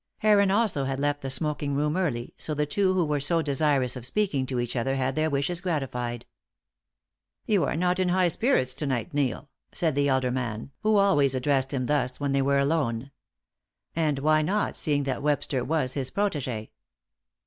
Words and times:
Heron 0.17 0.49
also 0.49 0.85
had 0.85 0.99
left 0.99 1.21
the 1.21 1.29
smoking 1.29 1.75
room 1.75 1.95
early, 1.95 2.33
so 2.35 2.55
the 2.55 2.65
two 2.65 2.95
who 2.95 3.05
were 3.05 3.19
so 3.19 3.43
desirous 3.43 3.95
of 3.95 4.03
speaking 4.03 4.47
to 4.47 4.59
each 4.59 4.75
other 4.75 4.95
had 4.95 5.13
their 5.13 5.29
wishes 5.29 5.61
gratified. 5.61 6.25
"You 7.45 7.65
are 7.65 7.75
not 7.75 7.99
in 7.99 8.09
spirits 8.31 8.73
to 8.73 8.87
night, 8.87 9.13
Neil," 9.13 9.51
the 9.79 10.07
elder 10.09 10.31
man, 10.31 10.71
who 10.79 10.97
always 10.97 11.35
addressed 11.35 11.71
him 11.71 11.85
thus 11.85 12.19
when 12.19 12.31
they 12.31 12.41
were 12.41 12.57
alone. 12.57 13.11
And 13.95 14.17
why 14.17 14.41
not, 14.41 14.75
seeing 14.75 15.03
that 15.03 15.21
Webster 15.21 15.63
was 15.63 15.93
his 15.93 16.09
protege? 16.09 16.71